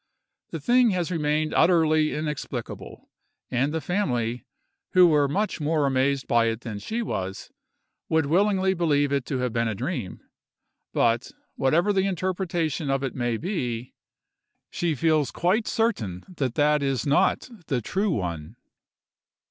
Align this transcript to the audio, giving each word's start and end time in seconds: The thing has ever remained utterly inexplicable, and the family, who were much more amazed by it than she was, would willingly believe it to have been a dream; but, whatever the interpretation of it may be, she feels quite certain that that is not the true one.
The 0.49 0.59
thing 0.59 0.89
has 0.89 1.11
ever 1.11 1.19
remained 1.19 1.53
utterly 1.53 2.15
inexplicable, 2.15 3.07
and 3.51 3.71
the 3.71 3.79
family, 3.81 4.47
who 4.93 5.05
were 5.05 5.27
much 5.27 5.61
more 5.61 5.85
amazed 5.85 6.27
by 6.27 6.45
it 6.45 6.61
than 6.61 6.79
she 6.79 7.03
was, 7.03 7.51
would 8.09 8.25
willingly 8.25 8.73
believe 8.73 9.11
it 9.11 9.25
to 9.27 9.37
have 9.37 9.53
been 9.53 9.67
a 9.67 9.75
dream; 9.75 10.21
but, 10.91 11.31
whatever 11.55 11.93
the 11.93 12.07
interpretation 12.07 12.89
of 12.89 13.03
it 13.03 13.13
may 13.13 13.37
be, 13.37 13.93
she 14.71 14.95
feels 14.95 15.29
quite 15.29 15.67
certain 15.67 16.25
that 16.27 16.55
that 16.55 16.81
is 16.81 17.05
not 17.05 17.47
the 17.67 17.79
true 17.79 18.09
one. 18.09 18.55